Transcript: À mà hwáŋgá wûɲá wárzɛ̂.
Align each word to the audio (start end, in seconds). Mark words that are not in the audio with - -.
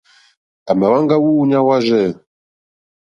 À 0.69 0.71
mà 0.77 0.85
hwáŋgá 0.89 1.17
wûɲá 1.23 1.59
wárzɛ̂. 1.67 2.05